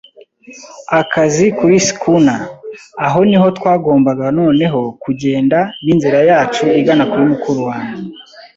[0.99, 2.41] akazi kuri schooner.
[3.05, 8.03] Aho niho twagombaga noneho kugenda, n'inzira yacu, igana kuri mukuru wanjye